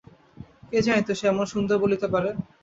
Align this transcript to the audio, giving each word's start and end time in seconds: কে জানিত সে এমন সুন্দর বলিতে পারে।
কে 0.69 0.79
জানিত 0.85 1.09
সে 1.19 1.25
এমন 1.27 1.45
সুন্দর 1.53 1.77
বলিতে 1.83 2.07
পারে। 2.13 2.29